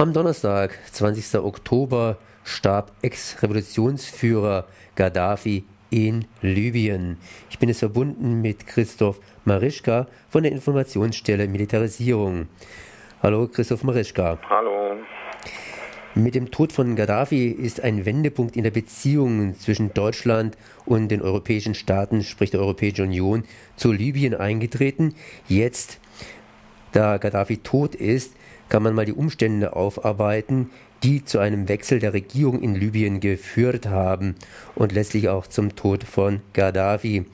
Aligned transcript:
Am 0.00 0.12
Donnerstag, 0.12 0.78
20. 0.92 1.40
Oktober, 1.40 2.18
starb 2.44 2.92
Ex-Revolutionsführer 3.02 4.68
Gaddafi 4.94 5.64
in 5.90 6.24
Libyen. 6.40 7.16
Ich 7.50 7.58
bin 7.58 7.68
jetzt 7.68 7.80
verbunden 7.80 8.40
mit 8.40 8.64
Christoph 8.64 9.18
Marischka 9.44 10.06
von 10.28 10.44
der 10.44 10.52
Informationsstelle 10.52 11.48
Militarisierung. 11.48 12.46
Hallo 13.24 13.48
Christoph 13.48 13.82
Marischka. 13.82 14.38
Hallo. 14.48 14.98
Mit 16.14 16.36
dem 16.36 16.52
Tod 16.52 16.72
von 16.72 16.94
Gaddafi 16.94 17.48
ist 17.48 17.80
ein 17.80 18.06
Wendepunkt 18.06 18.54
in 18.56 18.62
der 18.62 18.70
Beziehung 18.70 19.58
zwischen 19.58 19.92
Deutschland 19.94 20.56
und 20.86 21.08
den 21.08 21.22
europäischen 21.22 21.74
Staaten, 21.74 22.22
sprich 22.22 22.52
der 22.52 22.60
Europäischen 22.60 23.06
Union, 23.06 23.42
zu 23.74 23.90
Libyen 23.90 24.36
eingetreten. 24.36 25.16
Jetzt, 25.48 25.98
da 26.92 27.16
Gaddafi 27.16 27.56
tot 27.56 27.96
ist, 27.96 28.34
kann 28.68 28.82
man 28.82 28.94
mal 28.94 29.04
die 29.04 29.12
Umstände 29.12 29.74
aufarbeiten, 29.74 30.70
die 31.02 31.24
zu 31.24 31.38
einem 31.38 31.68
Wechsel 31.68 32.00
der 32.00 32.12
Regierung 32.12 32.60
in 32.60 32.74
Libyen 32.74 33.20
geführt 33.20 33.86
haben 33.86 34.34
und 34.74 34.92
letztlich 34.92 35.28
auch 35.28 35.46
zum 35.46 35.76
Tod 35.76 36.04
von 36.04 36.40
Gaddafi. 36.52 37.24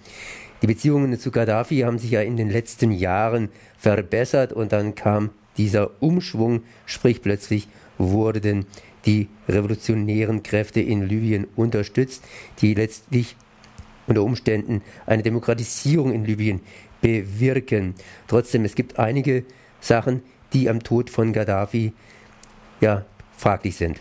Die 0.63 0.67
Beziehungen 0.67 1.19
zu 1.19 1.31
Gaddafi 1.31 1.81
haben 1.81 1.99
sich 1.99 2.11
ja 2.11 2.23
in 2.23 2.37
den 2.37 2.51
letzten 2.51 2.91
Jahren 2.93 3.49
verbessert 3.77 4.53
und 4.53 4.73
dann 4.73 4.95
kam 4.95 5.31
dieser 5.57 5.91
Umschwung, 6.03 6.63
sprich 6.87 7.23
plötzlich 7.23 7.69
wurden 7.99 8.67
die 9.07 9.29
revolutionären 9.49 10.43
Kräfte 10.43 10.81
in 10.81 11.07
Libyen 11.07 11.47
unterstützt, 11.57 12.25
die 12.61 12.75
letztlich 12.75 13.37
unter 14.07 14.23
Umständen 14.23 14.83
eine 15.07 15.23
Demokratisierung 15.23 16.13
in 16.13 16.25
Libyen 16.25 16.61
bewirken. 17.01 17.95
Trotzdem, 18.27 18.65
es 18.65 18.75
gibt 18.75 18.99
einige 18.99 19.45
Sachen, 19.81 20.23
die 20.55 20.71
am 20.71 20.83
Tod 20.83 21.11
von 21.11 21.33
Gaddafi 21.33 21.93
ja 22.81 23.03
fraglich 23.37 23.77
sind. 23.77 24.01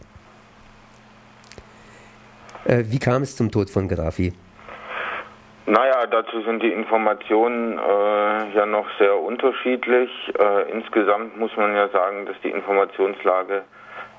Äh, 2.66 2.83
wie 2.86 3.00
kam 3.00 3.23
es 3.23 3.36
zum 3.36 3.52
Tod 3.52 3.69
von 3.69 3.88
Gaddafi? 3.88 4.33
Naja, 5.66 6.05
dazu 6.08 6.42
sind 6.44 6.61
die 6.61 6.72
Informationen 6.72 7.77
äh, 7.77 8.55
ja 8.55 8.66
noch 8.66 8.86
sehr 9.00 9.17
unterschiedlich. 9.17 10.09
Äh, 10.38 10.72
insgesamt 10.72 11.38
muss 11.38 11.55
man 11.55 11.73
ja 11.73 11.88
sagen, 11.89 12.25
dass 12.25 12.36
die 12.44 12.50
Informationslage 12.50 13.64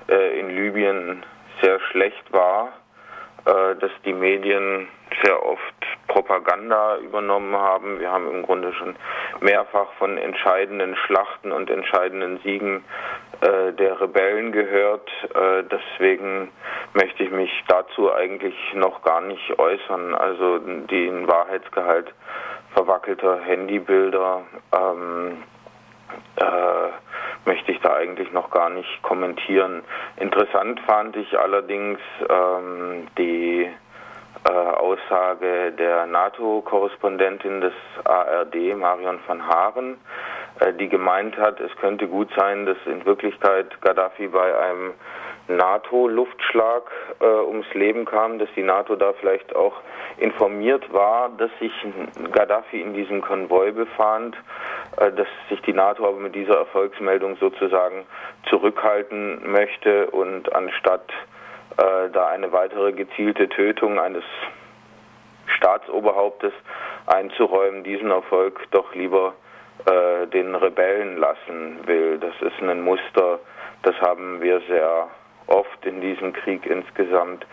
äh, 0.08 0.41
in 0.41 0.48
Libyen 0.48 1.23
sehr 1.62 1.78
schlecht 1.91 2.33
war, 2.33 2.73
äh, 3.45 3.77
dass 3.78 3.91
die 4.06 4.14
Medien 4.14 4.89
sehr 5.23 5.42
oft 5.45 5.73
Propaganda 6.15 6.98
übernommen 6.98 7.57
haben. 7.57 7.98
Wir 7.98 8.12
haben 8.12 8.31
im 8.31 8.43
Grunde 8.43 8.73
schon 8.75 8.95
mehrfach 9.41 9.93
von 9.98 10.17
entscheidenden 10.17 10.95
Schlachten 10.95 11.51
und 11.51 11.69
entscheidenden 11.69 12.39
Siegen 12.45 12.84
äh, 13.41 13.73
der 13.73 14.01
Rebellen 14.01 14.53
gehört. 14.53 15.11
Äh, 15.35 15.65
deswegen 15.65 16.53
möchte 16.92 17.25
ich 17.25 17.33
mich 17.33 17.51
dazu 17.67 18.15
eigentlich 18.15 18.55
noch 18.75 19.03
gar 19.03 19.23
nicht 19.23 19.59
äußern. 19.59 20.15
Also 20.15 20.59
den 20.59 21.27
Wahrheitsgehalt 21.27 22.15
verwackelter 22.75 23.41
Handybilder 23.41 24.42
ähm, 24.73 25.42
äh, 26.37 27.45
möchte 27.45 27.73
ich 27.73 27.81
da 27.81 27.95
eigentlich 27.95 28.31
noch 28.33 28.51
gar 28.51 28.70
nicht 28.70 29.03
kommentieren. 29.03 29.83
Interessant 30.17 30.79
fand 30.87 31.17
ich 31.17 31.37
allerdings 31.37 31.98
ähm, 32.29 33.09
die 33.19 33.69
äh, 34.48 34.52
Aussage 34.52 35.72
der 35.72 36.06
NATO-Korrespondentin 36.06 37.60
des 37.60 37.72
ARD, 38.04 38.77
Marion 38.77 39.18
van 39.27 39.46
Haaren, 39.46 39.96
äh, 40.60 40.72
die 40.72 40.88
gemeint 40.88 41.36
hat, 41.38 41.60
es 41.60 41.74
könnte 41.77 42.08
gut 42.08 42.28
sein, 42.36 42.66
dass 42.66 42.77
in 42.86 43.05
Wirklichkeit 43.05 43.80
Gaddafi 43.80 44.28
bei 44.28 44.58
einem 44.58 44.94
NATO-Luftschlag 45.48 46.90
äh, 47.20 47.24
ums 47.27 47.66
Leben 47.74 48.05
kam, 48.06 48.38
dass 48.38 48.48
die 48.56 48.62
NATO 48.62 48.96
da 48.96 49.12
vielleicht 49.12 49.55
auch 49.55 49.74
informiert 50.16 50.90
war, 50.92 51.28
dass 51.36 51.50
sich 51.58 51.72
Gaddafi 52.33 52.80
in 52.80 52.94
diesem 52.94 53.20
Konvoi 53.20 53.73
befand, 53.73 54.36
äh, 54.96 55.12
dass 55.12 55.28
sich 55.48 55.61
die 55.62 55.74
NATO 55.74 56.06
aber 56.06 56.18
mit 56.18 56.34
dieser 56.34 56.56
Erfolgsmeldung 56.56 57.36
sozusagen 57.36 58.06
zurückhalten 58.48 59.50
möchte 59.50 60.11
und 60.11 60.55
anstatt 60.55 61.12
äh, 61.77 62.11
da 62.11 62.29
eine 62.29 62.52
weitere 62.52 62.92
gezielte 62.92 63.48
Tötung 63.48 63.98
eines 63.98 64.25
Staatsoberhauptes 65.47 66.52
einzuräumen, 67.07 67.85
diesen 67.85 68.11
Erfolg 68.11 68.61
doch 68.70 68.95
lieber 68.95 69.35
äh, 69.86 70.27
den 70.29 70.55
Rebellen 70.55 71.19
lassen 71.19 71.86
will. 71.86 72.19
Das 72.19 72.35
ist 72.41 72.63
ein 72.63 72.83
Muster, 72.83 73.41
das 73.83 73.95
haben 74.01 74.41
wir 74.41 74.61
sehr 74.69 75.08
oft 75.47 75.85
in 75.85 76.01
diesem 76.01 76.33
Krieg 76.33 76.64
insgesamt, 76.67 77.47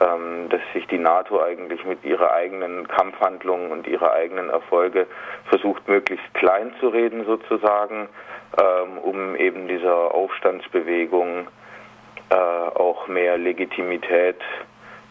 ähm, 0.00 0.48
dass 0.48 0.60
sich 0.72 0.86
die 0.86 0.98
NATO 0.98 1.42
eigentlich 1.42 1.84
mit 1.84 2.04
ihrer 2.04 2.32
eigenen 2.32 2.88
Kampfhandlungen 2.88 3.70
und 3.70 3.86
ihrer 3.86 4.12
eigenen 4.12 4.50
Erfolge 4.50 5.06
versucht, 5.50 5.86
möglichst 5.88 6.32
klein 6.34 6.72
zu 6.80 6.88
reden 6.88 7.26
sozusagen, 7.26 8.08
ähm, 8.60 8.98
um 8.98 9.36
eben 9.36 9.68
dieser 9.68 10.14
Aufstandsbewegung 10.14 11.48
äh, 12.34 12.78
auch 12.78 13.06
mehr 13.06 13.38
Legitimität 13.38 14.40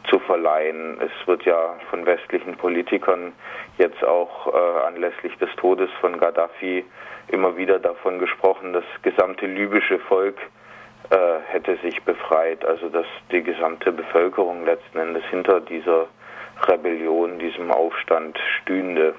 zu 0.10 0.20
verleihen. 0.20 0.98
Es 1.00 1.28
wird 1.28 1.44
ja 1.46 1.76
von 1.90 2.06
westlichen 2.06 2.58
Politikern 2.58 3.32
jetzt 3.78 4.04
auch 4.04 4.48
äh, 4.48 4.86
anlässlich 4.88 5.38
des 5.38 5.50
Todes 5.56 5.90
von 6.02 6.20
Gaddafi 6.20 6.84
immer 7.30 7.56
wieder 7.56 7.80
davon 7.80 8.20
gesprochen, 8.20 8.74
das 8.74 8.84
gesamte 9.02 9.46
libysche 9.46 10.00
Volk 10.00 10.36
äh, 11.10 11.16
hätte 11.48 11.78
sich 11.78 12.02
befreit, 12.04 12.66
also 12.66 12.90
dass 12.90 13.06
die 13.32 13.42
gesamte 13.42 13.94
Bevölkerung 13.94 14.66
letzten 14.66 14.98
Endes 14.98 15.24
hinter 15.30 15.62
dieser 15.62 16.08
Rebellion, 16.68 17.40
diesem 17.40 17.72
Aufstand 17.72 18.38
stünde. 18.62 19.16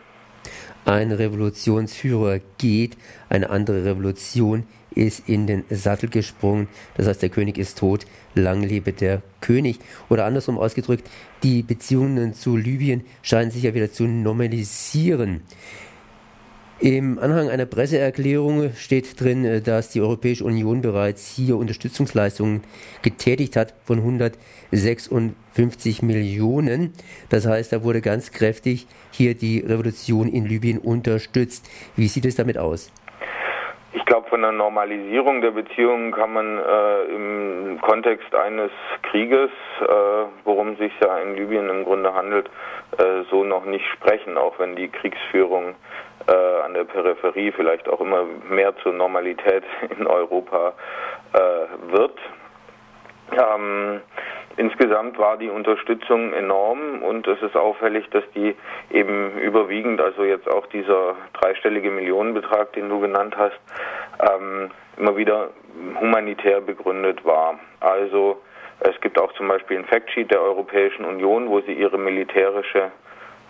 Ein 0.84 1.10
Revolutionsführer 1.10 2.40
geht, 2.58 2.98
eine 3.30 3.48
andere 3.48 3.86
Revolution 3.86 4.66
ist 4.94 5.28
in 5.28 5.46
den 5.46 5.64
Sattel 5.70 6.08
gesprungen. 6.08 6.68
Das 6.96 7.06
heißt, 7.06 7.22
der 7.22 7.28
König 7.28 7.58
ist 7.58 7.78
tot, 7.78 8.06
lang 8.34 8.62
lebe 8.62 8.92
der 8.92 9.22
König. 9.40 9.78
Oder 10.08 10.24
andersrum 10.24 10.58
ausgedrückt, 10.58 11.08
die 11.42 11.62
Beziehungen 11.62 12.34
zu 12.34 12.56
Libyen 12.56 13.04
scheinen 13.22 13.50
sich 13.50 13.64
ja 13.64 13.74
wieder 13.74 13.92
zu 13.92 14.04
normalisieren. 14.04 15.42
Im 16.80 17.20
Anhang 17.20 17.48
einer 17.48 17.66
Presseerklärung 17.66 18.72
steht 18.74 19.20
drin, 19.20 19.62
dass 19.62 19.90
die 19.90 20.00
Europäische 20.00 20.44
Union 20.44 20.80
bereits 20.82 21.32
hier 21.34 21.56
Unterstützungsleistungen 21.56 22.62
getätigt 23.00 23.54
hat 23.56 23.74
von 23.84 23.98
156 23.98 26.02
Millionen. 26.02 26.92
Das 27.28 27.46
heißt, 27.46 27.72
da 27.72 27.84
wurde 27.84 28.00
ganz 28.00 28.32
kräftig 28.32 28.88
hier 29.12 29.34
die 29.34 29.60
Revolution 29.60 30.28
in 30.28 30.46
Libyen 30.46 30.78
unterstützt. 30.78 31.64
Wie 31.96 32.08
sieht 32.08 32.26
es 32.26 32.34
damit 32.34 32.58
aus? 32.58 32.90
Ich 33.96 34.04
glaube, 34.06 34.28
von 34.28 34.42
der 34.42 34.50
Normalisierung 34.50 35.40
der 35.40 35.52
Beziehungen 35.52 36.10
kann 36.10 36.32
man 36.32 36.58
äh, 36.58 37.02
im 37.14 37.78
Kontext 37.80 38.34
eines 38.34 38.72
Krieges, 39.02 39.50
äh, 39.80 39.86
worum 40.42 40.72
es 40.72 40.78
sich 40.78 40.92
ja 41.00 41.18
in 41.18 41.36
Libyen 41.36 41.68
im 41.68 41.84
Grunde 41.84 42.12
handelt, 42.12 42.50
äh, 42.98 43.22
so 43.30 43.44
noch 43.44 43.64
nicht 43.64 43.86
sprechen, 43.92 44.36
auch 44.36 44.58
wenn 44.58 44.74
die 44.74 44.88
Kriegsführung 44.88 45.76
äh, 46.26 46.32
an 46.64 46.74
der 46.74 46.84
Peripherie 46.84 47.52
vielleicht 47.52 47.88
auch 47.88 48.00
immer 48.00 48.24
mehr 48.48 48.76
zur 48.78 48.92
Normalität 48.92 49.62
in 49.96 50.08
Europa 50.08 50.72
äh, 51.32 51.92
wird. 51.92 52.18
Ähm, 53.30 54.00
insgesamt 54.56 55.18
war 55.18 55.36
die 55.36 55.50
Unterstützung 55.50 56.32
enorm 56.32 57.02
und 57.02 57.26
es 57.26 57.40
ist 57.42 57.56
auffällig, 57.56 58.08
dass 58.10 58.24
die 58.34 58.54
eben 58.90 59.38
überwiegend, 59.38 60.00
also 60.00 60.24
jetzt 60.24 60.48
auch 60.50 60.66
dieser 60.66 61.16
dreistellige 61.34 61.90
Millionenbetrag, 61.90 62.72
den 62.72 62.88
du 62.88 63.00
genannt 63.00 63.36
hast, 63.36 63.58
ähm, 64.20 64.70
immer 64.96 65.16
wieder 65.16 65.50
humanitär 66.00 66.60
begründet 66.60 67.24
war. 67.24 67.58
Also 67.80 68.40
es 68.80 69.00
gibt 69.00 69.20
auch 69.20 69.32
zum 69.34 69.48
Beispiel 69.48 69.78
ein 69.78 69.84
Factsheet 69.84 70.30
der 70.30 70.42
Europäischen 70.42 71.04
Union, 71.04 71.48
wo 71.48 71.60
sie 71.60 71.72
ihre 71.72 71.98
militärische 71.98 72.90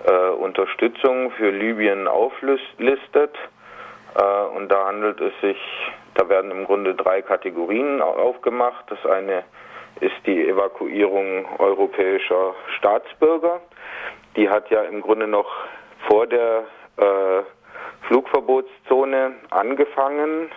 äh, 0.06 0.28
Unterstützung 0.30 1.30
für 1.32 1.50
Libyen 1.50 2.06
auflistet. 2.06 3.34
Äh, 4.14 4.56
und 4.56 4.70
da 4.70 4.86
handelt 4.86 5.20
es 5.20 5.32
sich, 5.40 5.58
da 6.14 6.28
werden 6.28 6.50
im 6.50 6.64
Grunde 6.64 6.94
drei 6.94 7.22
Kategorien 7.22 8.00
aufgemacht. 8.00 8.84
Das 8.88 9.04
eine 9.06 9.44
ist 10.00 10.14
die 10.26 10.48
Evakuierung 10.48 11.46
europäischer 11.58 12.54
Staatsbürger. 12.78 13.60
Die 14.36 14.48
hat 14.48 14.70
ja 14.70 14.82
im 14.82 15.00
Grunde 15.00 15.26
noch 15.26 15.50
vor 16.08 16.26
der 16.26 16.64
äh, 16.96 17.42
Flugverbotszone 18.06 19.34
angefangen. 19.50 20.50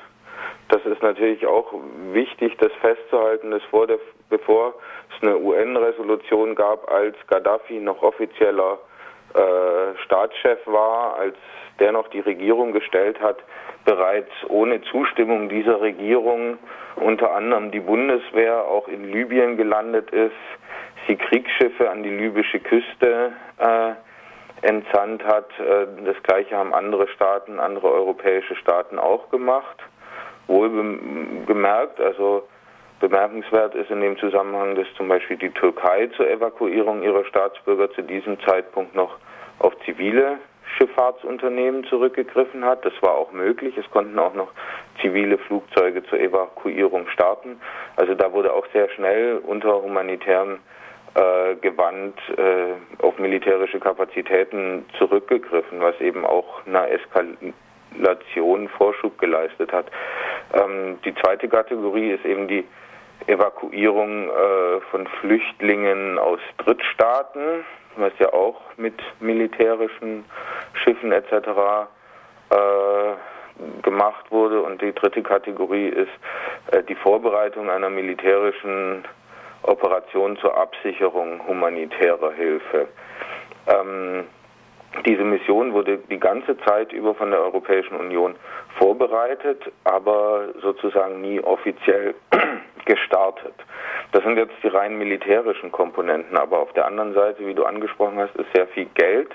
Das 0.70 0.86
ist 0.86 1.02
natürlich 1.02 1.46
auch 1.46 1.74
wichtig, 2.12 2.58
das 2.58 2.72
festzuhalten, 2.82 3.52
dass 3.52 3.64
vor 3.66 3.88
der, 3.88 4.00
bevor 4.30 4.74
es 5.16 5.24
eine 5.24 5.38
UN-Resolution 5.38 6.56
gab, 6.56 6.92
als 6.92 7.16
Gaddafi 7.28 7.80
noch 7.80 8.02
offizieller 8.02 8.80
äh, 9.34 9.40
Staatschef 10.08 10.60
war, 10.66 11.18
als 11.20 11.36
der 11.80 11.92
noch 11.92 12.08
die 12.08 12.22
Regierung 12.22 12.72
gestellt 12.72 13.22
hat, 13.22 13.38
bereits 13.86 14.32
ohne 14.48 14.82
Zustimmung 14.84 15.50
dieser 15.50 15.82
Regierung 15.82 16.58
unter 16.96 17.34
anderem 17.34 17.72
die 17.72 17.80
Bundeswehr 17.80 18.66
auch 18.66 18.88
in 18.88 19.12
Libyen 19.12 19.58
gelandet 19.58 20.10
ist, 20.12 20.34
sie 21.08 21.16
Kriegsschiffe 21.16 21.90
an 21.90 22.04
die 22.04 22.10
libysche 22.10 22.60
Küste 22.60 23.34
äh, 23.60 24.68
entsandt 24.68 25.24
hat. 25.24 25.50
Äh, 25.60 25.88
das 26.06 26.22
gleiche 26.24 26.58
haben 26.58 26.74
andere 26.74 27.08
Staaten, 27.10 27.60
andere 27.60 27.92
europäische 27.92 28.56
Staaten 28.56 28.98
auch 28.98 29.30
gemacht. 29.30 29.78
Wohl 30.48 30.70
gemerkt, 31.46 32.00
also 32.00 32.48
bemerkenswert 33.02 33.76
ist 33.76 33.92
in 33.92 34.02
dem 34.02 34.18
Zusammenhang, 34.18 34.76
dass 34.76 34.88
zum 34.96 35.10
Beispiel 35.10 35.38
die 35.38 35.52
Türkei 35.52 36.08
zur 36.16 36.30
Evakuierung 36.30 37.04
ihrer 37.04 37.26
Staatsbürger 37.26 37.92
zu 37.92 38.02
diesem 38.02 38.40
Zeitpunkt 38.40 38.96
noch 38.96 39.18
auf 39.60 39.74
zivile 39.86 40.38
Schifffahrtsunternehmen 40.78 41.86
zurückgegriffen 41.86 42.64
hat. 42.66 42.86
Das 42.86 42.94
war 43.02 43.16
auch 43.16 43.32
möglich. 43.32 43.78
Es 43.78 43.90
konnten 43.92 44.18
auch 44.20 44.34
noch 44.34 44.50
zivile 45.02 45.38
Flugzeuge 45.38 46.04
zur 46.04 46.20
Evakuierung 46.20 47.08
starten. 47.10 47.60
Also 47.96 48.16
da 48.16 48.32
wurde 48.32 48.54
auch 48.54 48.66
sehr 48.74 48.90
schnell 48.90 49.38
unter 49.38 49.82
humanitärem 49.82 50.60
äh, 51.16 51.56
Gewand 51.56 52.18
äh, 52.38 53.04
auf 53.04 53.18
militärische 53.18 53.80
Kapazitäten 53.80 54.86
zurückgegriffen, 54.98 55.80
was 55.80 56.00
eben 56.02 56.26
auch 56.26 56.66
einer 56.66 56.88
Eskalation 56.90 58.68
Vorschub 58.70 59.18
geleistet 59.18 59.72
hat. 59.72 59.88
Ähm, 60.54 61.00
die 61.06 61.16
zweite 61.16 61.48
Kategorie 61.48 62.12
ist 62.12 62.26
eben 62.26 62.48
die 62.48 62.66
Evakuierung 63.26 64.30
äh, 64.30 64.80
von 64.92 65.08
Flüchtlingen 65.20 66.20
aus 66.20 66.40
Drittstaaten 66.60 67.66
was 68.02 68.14
ja 68.20 68.32
auch 68.34 68.62
mit 68.78 68.96
militärischen 69.20 70.26
Schiffen 70.74 71.12
etc. 71.12 71.32
Äh, 72.50 73.82
gemacht 73.82 74.32
wurde. 74.32 74.62
Und 74.62 74.82
die 74.82 74.94
dritte 74.94 75.24
Kategorie 75.24 75.88
ist 75.88 76.12
äh, 76.72 76.84
die 76.84 76.96
Vorbereitung 76.96 77.70
einer 77.70 77.90
militärischen 77.90 79.04
Operation 79.64 80.38
zur 80.38 80.56
Absicherung 80.56 81.46
humanitärer 81.48 82.32
Hilfe. 82.34 82.88
Ähm, 83.68 84.26
diese 85.06 85.24
Mission 85.24 85.74
wurde 85.74 86.00
die 86.10 86.20
ganze 86.20 86.58
Zeit 86.60 86.92
über 86.94 87.14
von 87.16 87.32
der 87.32 87.40
Europäischen 87.42 87.96
Union 87.96 88.36
vorbereitet, 88.78 89.72
aber 89.84 90.50
sozusagen 90.62 91.22
nie 91.22 91.40
offiziell 91.40 92.16
gestartet. 92.86 93.54
Das 94.12 94.24
sind 94.24 94.38
jetzt 94.38 94.56
die 94.64 94.68
rein 94.68 94.98
militärischen 94.98 95.72
Komponenten, 95.72 96.38
aber 96.38 96.60
auf 96.60 96.74
der 96.74 96.86
anderen 96.88 97.14
Seite, 97.14 97.46
wie 97.46 97.54
du 97.54 97.66
angesprochen 97.66 98.18
hast, 98.18 98.36
ist 98.36 98.52
sehr 98.54 98.68
viel 98.68 98.86
Geld 98.96 99.30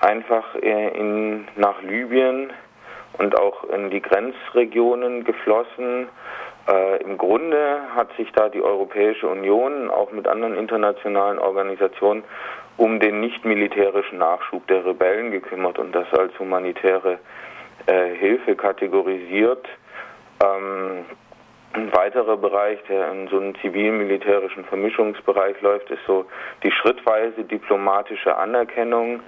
einfach 0.00 0.54
in, 0.56 1.48
nach 1.56 1.80
Libyen 1.82 2.52
und 3.18 3.38
auch 3.38 3.64
in 3.64 3.90
die 3.90 4.02
Grenzregionen 4.02 5.24
geflossen. 5.24 6.08
Äh, 6.68 7.02
Im 7.02 7.16
Grunde 7.16 7.80
hat 7.94 8.08
sich 8.16 8.30
da 8.32 8.48
die 8.48 8.62
Europäische 8.62 9.28
Union 9.28 9.90
auch 9.90 10.10
mit 10.10 10.26
anderen 10.26 10.56
internationalen 10.56 11.38
Organisationen 11.38 12.24
um 12.76 13.00
den 13.00 13.20
nicht 13.20 13.44
militärischen 13.44 14.18
Nachschub 14.18 14.66
der 14.66 14.84
Rebellen 14.84 15.30
gekümmert 15.30 15.78
und 15.78 15.92
das 15.92 16.12
als 16.12 16.38
humanitäre 16.38 17.18
äh, 17.86 18.14
Hilfe 18.16 18.56
kategorisiert. 18.56 19.66
Ähm, 20.42 21.04
ein 21.72 21.92
weiterer 21.92 22.36
Bereich, 22.36 22.78
der 22.88 23.10
in 23.12 23.28
so 23.28 23.38
einem 23.38 23.54
zivil-militärischen 23.60 24.64
Vermischungsbereich 24.64 25.60
läuft, 25.60 25.90
ist 25.90 26.04
so 26.06 26.26
die 26.62 26.70
schrittweise 26.70 27.44
diplomatische 27.44 28.36
Anerkennung, 28.36 29.20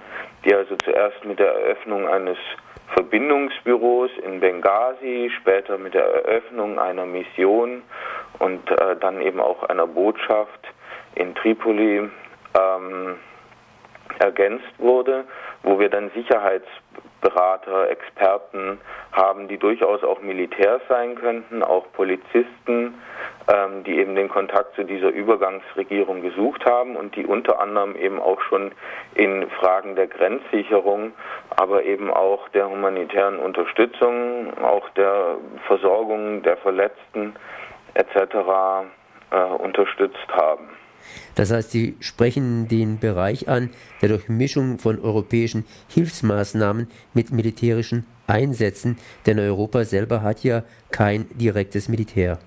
die 0.45 0.53
also 0.55 0.75
zuerst 0.77 1.23
mit 1.25 1.39
der 1.39 1.51
Eröffnung 1.53 2.07
eines 2.07 2.37
Verbindungsbüros 2.93 4.09
in 4.23 4.39
Benghazi, 4.39 5.31
später 5.39 5.77
mit 5.77 5.93
der 5.93 6.05
Eröffnung 6.05 6.79
einer 6.79 7.05
Mission 7.05 7.83
und 8.39 8.71
äh, 8.71 8.95
dann 8.99 9.21
eben 9.21 9.39
auch 9.39 9.63
einer 9.63 9.85
Botschaft 9.85 10.67
in 11.15 11.35
Tripoli 11.35 12.09
ähm, 12.57 13.15
ergänzt 14.19 14.73
wurde, 14.79 15.25
wo 15.63 15.79
wir 15.79 15.89
dann 15.89 16.09
Sicherheits 16.11 16.67
Berater, 17.21 17.89
Experten 17.89 18.79
haben, 19.11 19.47
die 19.47 19.57
durchaus 19.57 20.03
auch 20.03 20.21
Militärs 20.21 20.81
sein 20.87 21.15
könnten, 21.15 21.63
auch 21.63 21.85
Polizisten, 21.93 22.95
ähm, 23.47 23.83
die 23.83 23.97
eben 23.97 24.15
den 24.15 24.29
Kontakt 24.29 24.75
zu 24.75 24.83
dieser 24.83 25.09
Übergangsregierung 25.09 26.21
gesucht 26.21 26.65
haben 26.65 26.95
und 26.95 27.15
die 27.15 27.25
unter 27.25 27.59
anderem 27.59 27.95
eben 27.95 28.19
auch 28.19 28.41
schon 28.41 28.71
in 29.15 29.49
Fragen 29.51 29.95
der 29.95 30.07
Grenzsicherung, 30.07 31.13
aber 31.49 31.83
eben 31.83 32.11
auch 32.11 32.47
der 32.49 32.69
humanitären 32.69 33.39
Unterstützung, 33.39 34.53
auch 34.63 34.87
der 34.91 35.37
Versorgung 35.67 36.43
der 36.43 36.57
Verletzten 36.57 37.35
etc. 37.95 38.87
Äh, 39.31 39.43
unterstützt 39.43 40.27
haben. 40.31 40.69
Das 41.35 41.51
heißt, 41.51 41.71
Sie 41.71 41.95
sprechen 41.99 42.67
den 42.67 42.99
Bereich 42.99 43.47
an 43.47 43.69
der 44.01 44.09
Durchmischung 44.09 44.77
von 44.77 44.99
europäischen 44.99 45.65
Hilfsmaßnahmen 45.89 46.89
mit 47.13 47.31
militärischen 47.31 48.05
Einsätzen, 48.27 48.97
denn 49.25 49.39
Europa 49.39 49.83
selber 49.83 50.21
hat 50.21 50.43
ja 50.43 50.63
kein 50.91 51.25
direktes 51.37 51.89
Militär. 51.89 52.39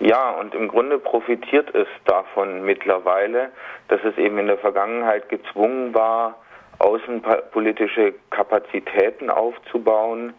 Ja, 0.00 0.30
und 0.30 0.52
im 0.54 0.66
Grunde 0.66 0.98
profitiert 0.98 1.72
es 1.74 1.86
davon 2.06 2.64
mittlerweile, 2.64 3.50
dass 3.86 4.00
es 4.02 4.18
eben 4.18 4.36
in 4.38 4.48
der 4.48 4.58
Vergangenheit 4.58 5.28
gezwungen 5.28 5.94
war, 5.94 6.36
außenpolitische 6.80 8.14
Kapazitäten 8.30 9.30
aufzubauen, 9.30 10.34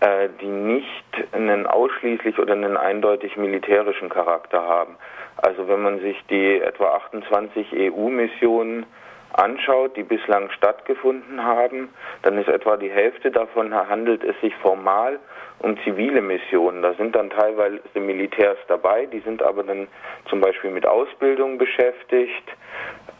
äh, 0.00 0.28
die 0.40 0.46
nicht 0.46 1.04
einen 1.32 1.66
ausschließlich 1.66 2.38
oder 2.38 2.52
einen 2.52 2.76
eindeutig 2.76 3.36
militärischen 3.36 4.10
Charakter 4.10 4.62
haben. 4.62 4.96
Also 5.38 5.68
wenn 5.68 5.82
man 5.82 6.00
sich 6.00 6.16
die 6.28 6.60
etwa 6.60 6.94
28 6.94 7.72
EU-Missionen 7.72 8.86
anschaut, 9.32 9.96
die 9.96 10.02
bislang 10.02 10.50
stattgefunden 10.50 11.44
haben, 11.44 11.90
dann 12.22 12.38
ist 12.38 12.48
etwa 12.48 12.76
die 12.76 12.90
Hälfte 12.90 13.30
davon 13.30 13.74
handelt 13.74 14.24
es 14.24 14.38
sich 14.40 14.54
formal 14.56 15.18
um 15.60 15.78
zivile 15.84 16.20
Missionen. 16.20 16.82
Da 16.82 16.94
sind 16.94 17.14
dann 17.14 17.30
teilweise 17.30 17.80
Militärs 17.94 18.58
dabei, 18.68 19.06
die 19.06 19.20
sind 19.20 19.42
aber 19.42 19.62
dann 19.64 19.88
zum 20.28 20.40
Beispiel 20.40 20.70
mit 20.70 20.86
Ausbildung 20.86 21.58
beschäftigt, 21.58 22.44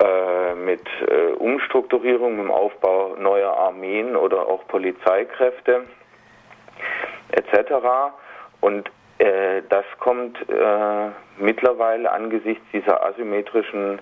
äh, 0.02 0.54
mit 0.54 0.86
äh, 1.08 1.32
Umstrukturierung, 1.34 2.36
mit 2.36 2.46
dem 2.46 2.50
Aufbau 2.50 3.16
neuer 3.18 3.52
Armeen 3.56 4.16
oder 4.16 4.46
auch 4.46 4.66
Polizeikräfte 4.68 5.84
etc. 7.30 7.72
Und 8.60 8.90
das 9.18 9.84
kommt 9.98 10.38
äh, 10.48 11.10
mittlerweile 11.38 12.10
angesichts 12.12 12.64
dieser 12.72 13.04
asymmetrischen, 13.04 14.00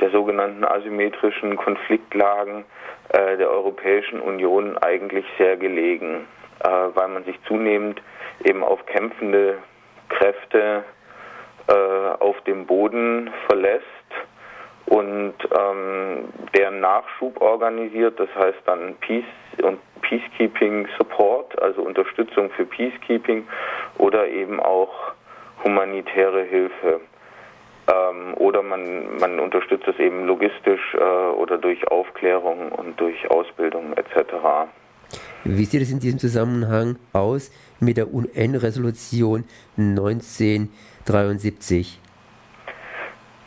der 0.00 0.10
sogenannten 0.10 0.64
asymmetrischen 0.64 1.56
Konfliktlagen 1.56 2.64
äh, 3.10 3.36
der 3.36 3.50
Europäischen 3.50 4.20
Union 4.20 4.76
eigentlich 4.78 5.24
sehr 5.38 5.56
gelegen, 5.56 6.26
äh, 6.60 6.68
weil 6.68 7.08
man 7.08 7.24
sich 7.24 7.38
zunehmend 7.44 8.02
eben 8.44 8.62
auf 8.64 8.84
kämpfende 8.86 9.58
Kräfte 10.08 10.84
äh, 11.68 11.72
auf 12.18 12.40
dem 12.42 12.66
Boden 12.66 13.30
verlässt 13.46 13.84
und 14.86 15.34
ähm, 15.58 16.24
deren 16.56 16.80
Nachschub 16.80 17.40
organisiert, 17.42 18.18
das 18.18 18.28
heißt 18.34 18.58
dann 18.64 18.96
Peace 19.00 19.24
und 19.62 19.78
Peacekeeping 20.00 20.88
Support, 20.96 21.60
also 21.60 21.82
Unterstützung 21.82 22.50
für 22.50 22.64
Peacekeeping 22.64 23.46
oder 23.98 24.28
eben 24.28 24.60
auch 24.60 25.12
humanitäre 25.62 26.44
Hilfe. 26.44 27.00
Ähm, 27.88 28.34
oder 28.36 28.62
man, 28.62 29.18
man 29.18 29.38
unterstützt 29.40 29.88
es 29.88 29.98
eben 29.98 30.26
logistisch 30.26 30.94
äh, 30.94 30.98
oder 30.98 31.58
durch 31.58 31.86
Aufklärung 31.88 32.72
und 32.72 32.98
durch 33.00 33.30
Ausbildung 33.30 33.92
etc. 33.94 34.68
Wie 35.44 35.64
sieht 35.64 35.82
es 35.82 35.90
in 35.90 36.00
diesem 36.00 36.18
Zusammenhang 36.18 36.96
aus 37.12 37.52
mit 37.80 37.96
der 37.96 38.12
UN-Resolution 38.12 39.44
1973? 39.78 42.00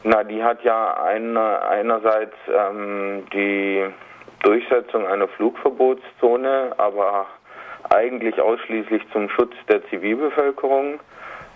Na, 0.04 0.24
die 0.24 0.44
hat 0.44 0.64
ja 0.64 1.04
eine, 1.04 1.62
einerseits 1.62 2.34
ähm, 2.48 3.24
die 3.32 3.86
Durchsetzung 4.42 5.06
einer 5.06 5.28
Flugverbotszone, 5.28 6.74
aber 6.78 7.28
eigentlich 7.92 8.40
ausschließlich 8.40 9.04
zum 9.12 9.30
Schutz 9.30 9.54
der 9.70 9.86
Zivilbevölkerung 9.90 11.00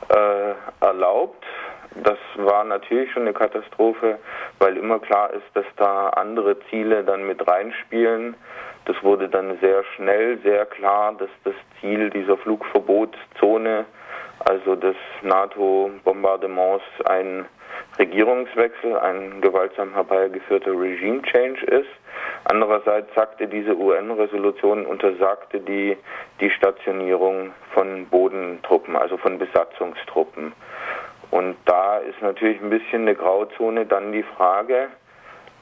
äh, 0.10 0.86
erlaubt. 0.86 1.44
Das 2.04 2.18
war 2.36 2.66
natürlich 2.66 3.12
schon 3.14 3.24
eine 3.24 3.34
Katastrophe, 3.34 4.20
weil 4.60 4.76
immer 4.78 5.00
klar 5.00 5.32
ist, 5.32 5.46
dass 5.54 5.66
da 5.78 6.10
andere 6.10 6.58
Ziele 6.70 7.04
dann 7.04 7.26
mit 7.26 7.48
reinspielen. 7.48 8.36
Das 8.86 9.02
wurde 9.02 9.30
dann 9.30 9.58
sehr 9.62 9.84
schnell 9.96 10.38
sehr 10.44 10.66
klar, 10.66 11.14
dass 11.18 11.30
das 11.44 11.56
Ziel 11.80 12.10
dieser 12.10 12.38
Flugverbotszone, 12.38 13.86
also 14.40 14.76
des 14.76 14.96
NATO-Bombardements, 15.24 16.84
ein 17.06 17.46
Regierungswechsel, 17.98 18.98
ein 19.00 19.42
gewaltsam 19.42 19.94
herbeigeführter 19.94 20.72
Regime 20.72 21.22
Change 21.24 21.66
ist. 21.66 21.90
Andererseits 22.46 23.14
sagte 23.16 23.48
diese 23.48 23.76
UN-Resolution, 23.76 24.86
untersagte 24.86 25.60
die, 25.60 25.98
die 26.40 26.52
Stationierung 26.52 27.52
von 27.74 28.08
Bodentruppen, 28.08 28.96
also 28.96 29.18
von 29.18 29.40
Besatzungstruppen. 29.40 30.54
Und 31.32 31.58
da 31.66 31.98
ist 31.98 32.22
natürlich 32.22 32.62
ein 32.62 32.70
bisschen 32.70 33.02
eine 33.02 33.16
Grauzone 33.16 33.88
dann 33.88 34.12
die 34.12 34.24
Frage, 34.24 34.90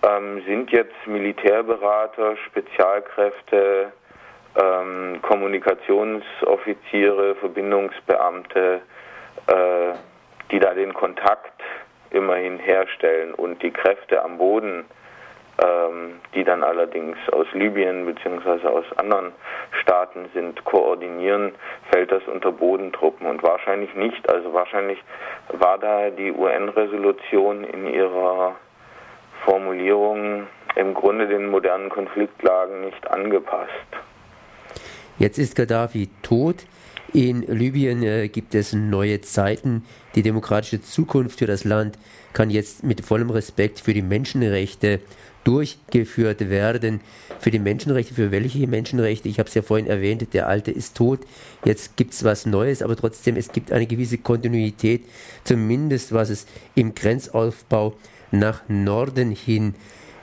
ähm, 0.05 0.43
sind 0.45 0.71
jetzt 0.71 0.95
Militärberater, 1.05 2.35
Spezialkräfte, 2.47 3.93
ähm, 4.61 5.19
Kommunikationsoffiziere, 5.21 7.35
Verbindungsbeamte, 7.35 8.81
äh, 9.47 9.93
die 10.51 10.59
da 10.59 10.73
den 10.73 10.93
Kontakt 10.93 11.61
immerhin 12.09 12.59
herstellen 12.59 13.33
und 13.33 13.63
die 13.63 13.71
Kräfte 13.71 14.21
am 14.21 14.37
Boden, 14.37 14.79
ähm, 14.79 14.85
die 16.35 16.43
dann 16.43 16.63
allerdings 16.63 17.15
aus 17.31 17.45
Libyen 17.53 18.05
bzw. 18.05 18.67
aus 18.67 18.85
anderen 18.97 19.31
Staaten 19.81 20.25
sind, 20.33 20.63
koordinieren, 20.65 21.53
fällt 21.91 22.11
das 22.11 22.23
unter 22.27 22.51
Bodentruppen 22.51 23.27
und 23.27 23.43
wahrscheinlich 23.43 23.93
nicht. 23.93 24.27
Also 24.29 24.51
wahrscheinlich 24.53 24.97
war 25.49 25.77
da 25.77 26.09
die 26.09 26.31
UN-Resolution 26.31 27.63
in 27.63 27.87
ihrer 27.87 28.55
Formulierung 29.45 30.47
im 30.75 30.93
Grunde 30.95 31.27
den 31.27 31.49
modernen 31.49 31.89
Konfliktlagen 31.89 32.81
nicht 32.81 33.09
angepasst. 33.11 33.69
Jetzt 35.19 35.37
ist 35.37 35.55
Gaddafi 35.55 36.09
tot. 36.23 36.65
In 37.13 37.43
Libyen 37.43 38.01
äh, 38.01 38.27
gibt 38.27 38.55
es 38.55 38.73
neue 38.73 39.21
Zeiten. 39.21 39.83
Die 40.15 40.23
demokratische 40.23 40.81
Zukunft 40.81 41.37
für 41.37 41.45
das 41.45 41.63
Land 41.63 41.99
kann 42.33 42.49
jetzt 42.49 42.83
mit 42.83 43.01
vollem 43.05 43.29
Respekt 43.29 43.79
für 43.79 43.93
die 43.93 44.01
Menschenrechte 44.01 44.99
durchgeführt 45.43 46.49
werden. 46.49 47.01
Für 47.39 47.51
die 47.51 47.59
Menschenrechte, 47.59 48.15
für 48.15 48.31
welche 48.31 48.65
Menschenrechte? 48.65 49.29
Ich 49.29 49.37
habe 49.37 49.47
es 49.47 49.53
ja 49.53 49.61
vorhin 49.61 49.85
erwähnt, 49.85 50.33
der 50.33 50.47
Alte 50.47 50.71
ist 50.71 50.97
tot. 50.97 51.19
Jetzt 51.63 51.97
gibt 51.97 52.13
es 52.13 52.23
was 52.23 52.47
Neues, 52.47 52.81
aber 52.81 52.95
trotzdem, 52.95 53.35
es 53.35 53.51
gibt 53.51 53.71
eine 53.71 53.85
gewisse 53.85 54.17
Kontinuität, 54.17 55.05
zumindest 55.43 56.13
was 56.13 56.31
es 56.31 56.47
im 56.73 56.95
Grenzaufbau 56.95 57.93
nach 58.31 58.63
Norden 58.67 59.29
hin 59.29 59.75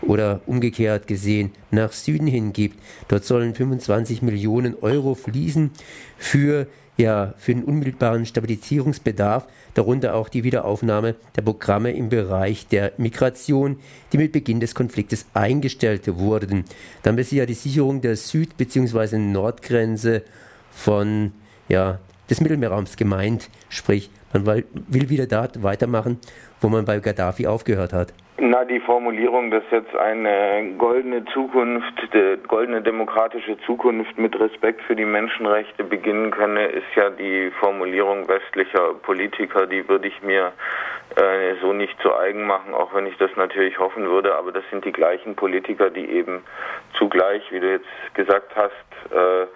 oder 0.03 0.41
umgekehrt 0.47 1.07
gesehen 1.07 1.53
nach 1.71 1.93
Süden 1.93 2.27
hin 2.27 2.53
gibt. 2.53 2.79
Dort 3.09 3.25
sollen 3.25 3.55
25 3.55 4.23
Millionen 4.23 4.75
Euro 4.81 5.15
fließen 5.15 5.71
für 6.17 6.67
ja, 7.01 7.33
für 7.39 7.55
den 7.55 7.65
unmittelbaren 7.65 8.27
Stabilisierungsbedarf, 8.27 9.47
darunter 9.73 10.15
auch 10.15 10.29
die 10.29 10.45
Wiederaufnahme 10.45 11.15
der 11.35 11.43
Programme 11.43 11.93
im 11.93 12.11
Bereich 12.11 12.67
der 12.67 12.93
Migration, 12.99 13.79
die 14.13 14.19
mit 14.19 14.33
Beginn 14.33 14.61
des 14.61 14.75
Konfliktes 14.75 15.25
eingestellt 15.33 16.03
wurden. 16.19 16.65
Dann 17.03 17.17
ist 17.17 17.33
ja 17.33 17.47
die 17.47 17.55
Sicherung 17.55 18.03
der 18.03 18.17
Süd- 18.17 18.57
bzw. 18.57 19.17
Nordgrenze 19.17 20.23
von, 20.71 21.33
ja, 21.69 21.99
des 22.29 22.41
Mittelmeerraums 22.41 22.97
gemeint, 22.97 23.49
sprich, 23.71 24.11
man 24.33 24.47
will 24.47 25.09
wieder 25.09 25.27
dort 25.27 25.63
weitermachen, 25.63 26.19
wo 26.61 26.69
man 26.69 26.85
bei 26.85 27.01
Gaddafi 27.01 27.47
aufgehört 27.47 27.93
hat. 27.93 28.13
Na, 28.43 28.65
die 28.65 28.81
Formulierung, 28.81 29.51
dass 29.51 29.65
jetzt 29.71 29.95
eine 29.95 30.73
goldene 30.79 31.27
Zukunft, 31.27 31.93
goldene 32.49 32.81
demokratische 32.81 33.59
Zukunft 33.67 34.17
mit 34.17 34.35
Respekt 34.41 34.81
für 34.85 34.97
die 34.97 35.05
Menschenrechte 35.05 35.85
beginnen 35.85 36.31
könne, 36.31 36.69
ist 36.69 36.87
ja 36.97 37.11
die 37.11 37.51
Formulierung 37.61 38.27
westlicher 38.29 38.95
Politiker. 39.03 39.67
Die 39.67 39.87
würde 39.87 40.09
ich 40.09 40.23
mir 40.23 40.53
äh, 41.17 41.55
so 41.61 41.75
nicht 41.75 42.01
zu 42.01 42.17
eigen 42.17 42.47
machen, 42.47 42.73
auch 42.73 42.95
wenn 42.95 43.07
ich 43.07 43.17
das 43.19 43.31
natürlich 43.37 43.79
hoffen 43.79 44.09
würde. 44.09 44.35
Aber 44.35 44.53
das 44.53 44.65
sind 44.71 44.87
die 44.87 44.93
gleichen 44.93 45.37
Politiker, 45.37 45.91
die 45.91 46.09
eben 46.09 46.43
zugleich, 46.97 47.43
wie 47.53 47.61
du 47.61 47.71
jetzt 47.73 48.15
gesagt 48.15 48.57
hast, 48.57 49.13
äh, 49.15 49.49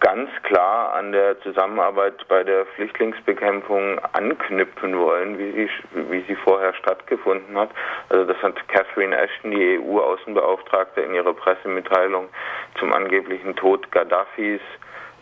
ganz 0.00 0.30
klar 0.42 0.94
an 0.94 1.12
der 1.12 1.38
Zusammenarbeit 1.40 2.26
bei 2.28 2.42
der 2.42 2.66
Flüchtlingsbekämpfung 2.74 3.98
anknüpfen 4.12 4.98
wollen, 4.98 5.38
wie 5.38 5.52
sie, 5.52 5.70
wie 6.10 6.22
sie 6.26 6.36
vorher 6.36 6.74
stattgefunden 6.74 7.56
hat. 7.56 7.70
Also 8.08 8.24
das 8.24 8.42
hat 8.42 8.56
Catherine 8.68 9.16
Ashton, 9.16 9.50
die 9.50 9.78
EU-Außenbeauftragte, 9.78 11.02
in 11.02 11.14
ihrer 11.14 11.34
Pressemitteilung 11.34 12.28
zum 12.78 12.92
angeblichen 12.92 13.54
Tod 13.56 13.90
Gaddafis 13.92 14.60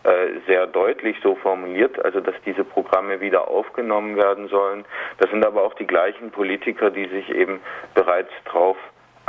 äh, 0.03 0.39
sehr 0.47 0.65
deutlich 0.65 1.17
so 1.21 1.35
formuliert, 1.35 2.03
also 2.05 2.21
dass 2.21 2.35
diese 2.45 2.63
Programme 2.63 3.19
wieder 3.19 3.49
aufgenommen 3.49 4.15
werden 4.15 4.47
sollen. 4.47 4.85
Das 5.17 5.29
sind 5.29 5.45
aber 5.45 5.61
auch 5.61 5.73
die 5.73 5.87
gleichen 5.87 6.31
Politiker, 6.31 6.89
die 6.89 7.07
sich 7.07 7.29
eben 7.29 7.59
bereits 7.95 8.31
darauf 8.45 8.77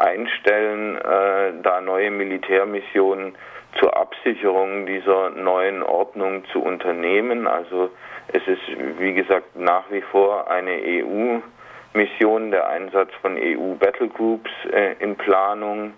einstellen, 0.00 0.97
äh, 0.97 1.52
da 1.62 1.80
neue 1.80 2.11
Militärmissionen 2.11 3.35
zur 3.78 3.97
Absicherung 3.97 4.87
dieser 4.87 5.30
neuen 5.30 5.83
Ordnung 5.83 6.45
zu 6.52 6.62
unternehmen. 6.62 7.47
Also 7.47 7.90
es 8.28 8.47
ist, 8.47 8.62
wie 8.99 9.14
gesagt, 9.14 9.57
nach 9.57 9.85
wie 9.90 10.00
vor 10.00 10.50
eine 10.50 10.73
EU-Mission, 10.73 12.50
der 12.50 12.69
Einsatz 12.69 13.11
von 13.21 13.37
EU-Battlegroups 13.37 14.50
äh, 14.73 14.95
in 14.99 15.16
Planung. 15.16 15.95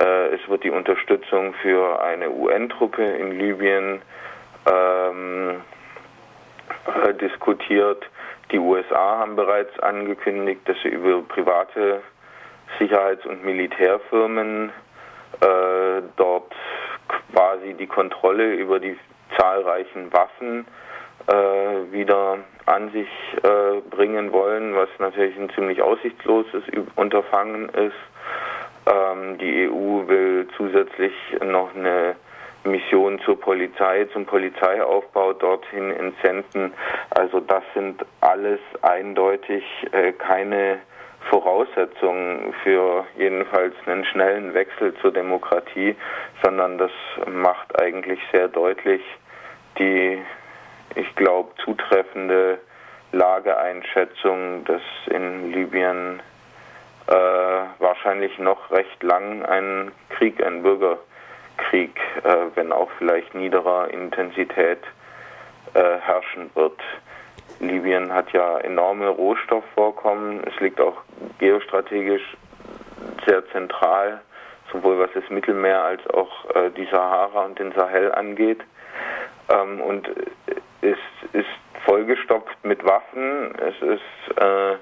Äh, 0.00 0.34
es 0.34 0.48
wird 0.48 0.64
die 0.64 0.70
Unterstützung 0.70 1.54
für 1.54 2.00
eine 2.02 2.30
UN-Truppe 2.30 3.04
in 3.04 3.38
Libyen 3.38 4.02
ähm, 4.70 5.60
äh, 6.86 7.14
diskutiert. 7.14 8.04
Die 8.52 8.58
USA 8.58 9.18
haben 9.18 9.36
bereits 9.36 9.78
angekündigt, 9.80 10.60
dass 10.66 10.76
sie 10.82 10.88
über 10.88 11.22
private 11.22 12.00
Sicherheits- 12.78 13.26
und 13.26 13.44
Militärfirmen 13.44 14.70
äh, 15.40 16.02
dort 16.16 16.52
quasi 17.32 17.74
die 17.74 17.86
Kontrolle 17.86 18.54
über 18.54 18.78
die 18.80 18.96
zahlreichen 19.36 20.12
Waffen 20.12 20.66
äh, 21.26 21.92
wieder 21.92 22.38
an 22.66 22.90
sich 22.92 23.08
äh, 23.42 23.80
bringen 23.90 24.32
wollen, 24.32 24.74
was 24.74 24.88
natürlich 24.98 25.36
ein 25.38 25.50
ziemlich 25.50 25.82
aussichtsloses 25.82 26.62
Unterfangen 26.96 27.68
ist. 27.70 27.96
Ähm, 28.86 29.38
die 29.38 29.68
EU 29.68 30.06
will 30.06 30.48
zusätzlich 30.56 31.12
noch 31.44 31.74
eine 31.74 32.16
Mission 32.64 33.20
zur 33.20 33.40
Polizei, 33.40 34.06
zum 34.12 34.26
Polizeiaufbau 34.26 35.32
dorthin 35.34 35.92
entsenden. 35.92 36.72
Also 37.10 37.40
das 37.40 37.62
sind 37.74 38.04
alles 38.20 38.60
eindeutig 38.82 39.64
äh, 39.92 40.12
keine 40.12 40.78
Voraussetzung 41.28 42.54
für 42.62 43.06
jedenfalls 43.16 43.74
einen 43.86 44.04
schnellen 44.04 44.54
Wechsel 44.54 44.94
zur 45.00 45.12
Demokratie, 45.12 45.96
sondern 46.42 46.78
das 46.78 46.90
macht 47.26 47.80
eigentlich 47.80 48.20
sehr 48.32 48.48
deutlich 48.48 49.02
die, 49.78 50.18
ich 50.94 51.14
glaube, 51.16 51.50
zutreffende 51.64 52.58
Lageeinschätzung, 53.12 54.64
dass 54.64 54.82
in 55.06 55.52
Libyen 55.52 56.20
äh, 57.06 57.12
wahrscheinlich 57.78 58.38
noch 58.38 58.70
recht 58.70 59.02
lang 59.02 59.44
ein 59.44 59.92
Krieg, 60.10 60.44
ein 60.44 60.62
Bürgerkrieg, 60.62 61.98
äh, 62.24 62.36
wenn 62.54 62.72
auch 62.72 62.90
vielleicht 62.98 63.34
niederer 63.34 63.88
Intensität 63.90 64.80
äh, 65.74 65.98
herrschen 66.00 66.50
wird. 66.54 66.80
Libyen 67.60 68.12
hat 68.12 68.32
ja 68.32 68.58
enorme 68.58 69.08
Rohstoffvorkommen. 69.08 70.42
Es 70.44 70.58
liegt 70.60 70.80
auch 70.80 71.02
geostrategisch 71.38 72.36
sehr 73.26 73.46
zentral, 73.50 74.20
sowohl 74.72 74.98
was 74.98 75.10
das 75.14 75.28
Mittelmeer 75.30 75.82
als 75.82 76.06
auch 76.10 76.50
äh, 76.54 76.70
die 76.70 76.86
Sahara 76.90 77.44
und 77.44 77.58
den 77.58 77.72
Sahel 77.72 78.12
angeht. 78.12 78.60
Ähm, 79.50 79.80
und 79.80 80.08
es 80.82 80.98
ist 81.32 81.46
vollgestopft 81.84 82.64
mit 82.64 82.84
Waffen. 82.84 83.54
Es 83.56 83.74
ist 83.82 84.40
äh, 84.40 84.76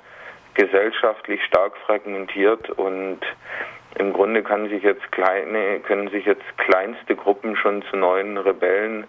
gesellschaftlich 0.54 1.42
stark 1.45 1.76
fragmentiert 1.87 2.71
und 2.71 3.21
im 3.99 4.12
Grunde 4.12 4.42
kann 4.42 4.68
sich 4.68 4.83
jetzt 4.83 5.11
kleine, 5.12 5.80
können 5.80 6.09
sich 6.09 6.26
jetzt 6.26 6.45
kleinste 6.59 7.16
Gruppen 7.16 7.56
schon 7.56 7.83
zu 7.90 7.97
neuen 7.97 8.37
Rebellen 8.37 9.06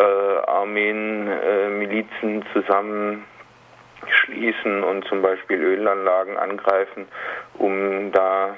Armeen, 0.00 1.28
äh, 1.28 1.68
Milizen 1.68 2.44
zusammenschließen 2.52 3.24
und 4.84 5.04
zum 5.06 5.22
Beispiel 5.22 5.60
Ölanlagen 5.60 6.36
angreifen, 6.36 7.08
um 7.58 8.12
da 8.12 8.56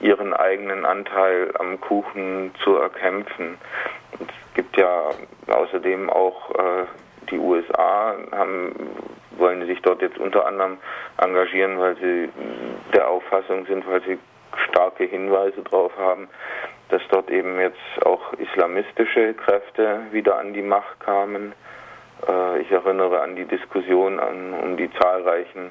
ihren 0.00 0.32
eigenen 0.34 0.84
Anteil 0.84 1.52
am 1.58 1.80
Kuchen 1.80 2.52
zu 2.62 2.76
erkämpfen. 2.76 3.58
Es 4.12 4.54
gibt 4.54 4.76
ja 4.76 5.10
außerdem 5.48 6.08
auch 6.10 6.50
äh, 6.54 6.84
die 7.30 7.38
USA 7.38 8.14
haben, 8.32 8.72
wollen 9.36 9.66
sich 9.66 9.80
dort 9.82 10.02
jetzt 10.02 10.18
unter 10.18 10.46
anderem 10.46 10.78
engagieren, 11.16 11.78
weil 11.78 11.96
sie 11.96 12.28
der 12.94 13.08
Auffassung 13.08 13.66
sind, 13.66 13.88
weil 13.88 14.02
sie 14.02 14.18
starke 14.68 15.04
Hinweise 15.04 15.62
darauf 15.62 15.96
haben, 15.96 16.28
dass 16.88 17.02
dort 17.10 17.30
eben 17.30 17.58
jetzt 17.60 18.06
auch 18.06 18.32
islamistische 18.34 19.34
Kräfte 19.34 20.00
wieder 20.10 20.38
an 20.38 20.54
die 20.54 20.62
Macht 20.62 21.00
kamen. 21.00 21.52
Äh, 22.26 22.60
ich 22.60 22.70
erinnere 22.70 23.20
an 23.20 23.36
die 23.36 23.44
Diskussion 23.44 24.18
an, 24.18 24.54
um 24.54 24.76
die 24.76 24.90
zahlreichen 24.92 25.70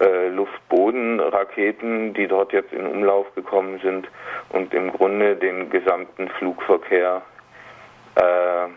äh, 0.00 0.28
Luft-Boden-Raketen, 0.28 2.14
die 2.14 2.26
dort 2.26 2.52
jetzt 2.52 2.72
in 2.72 2.86
Umlauf 2.86 3.32
gekommen 3.34 3.80
sind 3.82 4.08
und 4.50 4.72
im 4.74 4.92
Grunde 4.92 5.36
den 5.36 5.70
gesamten 5.70 6.28
Flugverkehr 6.30 7.22
äh, 8.16 8.68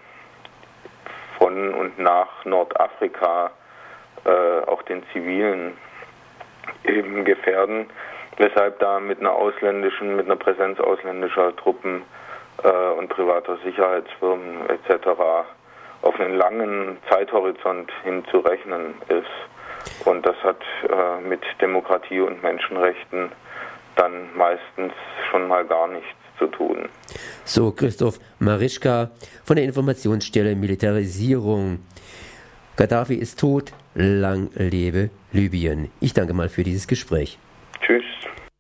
von 1.38 1.74
und 1.74 2.00
nach 2.00 2.46
Nordafrika, 2.46 3.52
äh, 4.26 4.66
auch 4.68 4.82
den 4.84 5.04
zivilen, 5.12 5.78
eben 6.84 7.26
gefährden, 7.26 7.90
weshalb 8.38 8.80
da 8.80 9.00
mit 9.00 9.20
einer 9.20 9.34
ausländischen, 9.34 10.16
mit 10.16 10.26
einer 10.26 10.36
Präsenz 10.36 10.80
ausländischer 10.80 11.56
Truppen 11.56 12.04
äh, 12.64 12.70
und 12.98 13.10
privater 13.10 13.58
Sicherheitsfirmen 13.64 14.70
etc. 14.70 15.08
auf 16.02 16.20
einen 16.20 16.38
langen 16.38 16.98
Zeithorizont 17.10 17.92
hinzurechnen 18.04 18.96
ist. 19.10 20.06
Und 20.06 20.26
das 20.26 20.36
hat 20.44 20.62
äh, 20.90 21.28
mit 21.28 21.42
Demokratie 21.62 22.22
und 22.22 22.42
Menschenrechten 22.42 23.32
dann 23.96 24.36
meistens 24.36 24.94
schon 25.30 25.48
mal 25.48 25.66
gar 25.66 25.88
nichts 25.88 26.08
zu 26.40 26.48
tun. 26.48 26.90
So, 27.44 27.72
Christoph 27.72 28.20
Marischka 28.40 29.12
von 29.44 29.56
der 29.56 29.66
Informationsstelle 29.66 30.56
Militarisierung. 30.56 31.80
Gaddafi 32.76 33.16
ist 33.16 33.40
tot, 33.40 33.72
lang 33.94 34.50
lebe 34.56 35.12
Libyen. 35.32 35.92
Ich 36.00 36.14
danke 36.14 36.34
mal 36.34 36.50
für 36.50 36.64
dieses 36.64 36.88
Gespräch. 36.88 37.38
Tschüss. 37.86 38.06